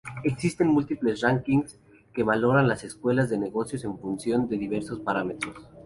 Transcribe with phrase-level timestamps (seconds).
[0.23, 1.77] Existen múltiples rankings
[2.11, 5.55] que valoran las escuelas de negocios en función de diversos parámetros.